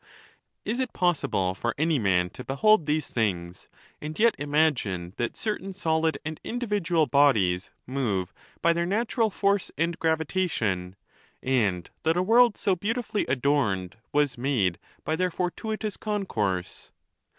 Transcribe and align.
„XXXVII. 0.03 0.07
Is 0.71 0.79
it 0.79 0.93
possible 0.93 1.53
for 1.53 1.75
any 1.77 1.99
man 1.99 2.31
to 2.31 2.43
behold 2.43 2.87
these 2.87 3.11
things, 3.11 3.69
and 4.01 4.17
yet 4.17 4.33
imagine 4.39 5.13
that 5.17 5.37
certain 5.37 5.73
solid 5.73 6.17
and 6.25 6.39
individual 6.43 7.05
bodies 7.05 7.69
move 7.85 8.33
by 8.63 8.73
their 8.73 8.87
natural 8.87 9.29
force 9.29 9.71
and 9.77 9.99
gravitation, 9.99 10.95
and 11.43 11.91
that 12.01 12.17
a 12.17 12.23
world 12.23 12.57
so 12.57 12.75
beautifully 12.75 13.27
adorned 13.27 13.97
was 14.11 14.39
made 14.39 14.79
by 15.03 15.15
their 15.15 15.29
fortuitous 15.29 15.97
concourse? 15.97 16.91